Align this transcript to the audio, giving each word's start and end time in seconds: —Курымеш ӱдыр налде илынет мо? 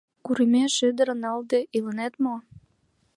—Курымеш 0.25 0.75
ӱдыр 0.87 1.09
налде 1.23 1.59
илынет 1.75 2.13
мо? 2.23 2.35